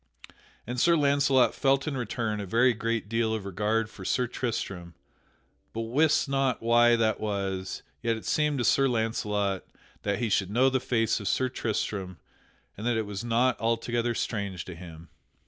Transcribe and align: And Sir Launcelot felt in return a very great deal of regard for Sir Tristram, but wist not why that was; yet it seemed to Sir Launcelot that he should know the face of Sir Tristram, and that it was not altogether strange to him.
And 0.65 0.79
Sir 0.79 0.95
Launcelot 0.97 1.53
felt 1.53 1.87
in 1.87 1.95
return 1.95 2.39
a 2.39 2.45
very 2.47 2.73
great 2.73 3.07
deal 3.07 3.35
of 3.35 3.45
regard 3.45 3.87
for 3.87 4.03
Sir 4.03 4.25
Tristram, 4.25 4.95
but 5.73 5.81
wist 5.81 6.27
not 6.27 6.59
why 6.59 6.95
that 6.95 7.19
was; 7.19 7.83
yet 8.01 8.17
it 8.17 8.25
seemed 8.25 8.57
to 8.57 8.63
Sir 8.63 8.87
Launcelot 8.87 9.63
that 10.01 10.17
he 10.17 10.27
should 10.29 10.49
know 10.49 10.71
the 10.71 10.79
face 10.79 11.19
of 11.19 11.27
Sir 11.27 11.49
Tristram, 11.49 12.17
and 12.75 12.87
that 12.87 12.97
it 12.97 13.05
was 13.05 13.23
not 13.23 13.59
altogether 13.59 14.15
strange 14.15 14.65
to 14.65 14.73
him. 14.73 15.09